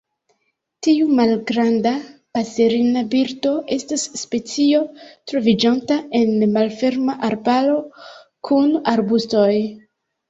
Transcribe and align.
Tiu 0.85 1.09
malgranda 1.17 1.91
paserina 2.37 3.03
birdo 3.11 3.51
estas 3.75 4.05
specio 4.21 4.81
troviĝanta 5.33 5.99
en 6.21 6.33
malferma 6.57 7.19
arbaro 7.31 7.79
kun 8.51 8.73
arbustoj. 8.95 9.49